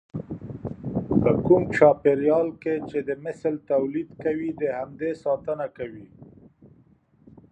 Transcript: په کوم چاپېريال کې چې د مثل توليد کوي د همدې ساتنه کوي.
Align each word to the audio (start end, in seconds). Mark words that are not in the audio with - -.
په 1.21 1.29
کوم 1.45 1.63
چاپېريال 1.77 2.47
کې 2.61 2.75
چې 2.89 2.99
د 3.07 3.09
مثل 3.25 3.53
توليد 3.71 4.09
کوي 4.23 4.49
د 4.61 4.63
همدې 4.77 5.11
ساتنه 5.23 5.67
کوي. 5.77 6.07